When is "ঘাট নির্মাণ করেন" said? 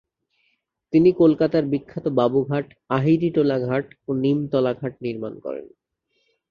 4.73-5.65